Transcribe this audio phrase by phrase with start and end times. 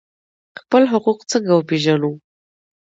[0.61, 2.11] خپل حقوق څنګه وپیژنو؟